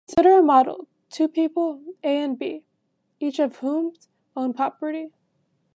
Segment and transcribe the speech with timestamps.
[0.07, 2.63] Consider a model: two people, A and B,
[3.19, 3.93] each of whom
[4.35, 5.11] owns property.